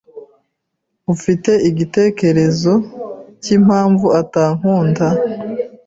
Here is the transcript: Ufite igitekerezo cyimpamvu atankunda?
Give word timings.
Ufite 1.13 1.51
igitekerezo 1.69 2.73
cyimpamvu 3.43 4.07
atankunda? 4.21 5.05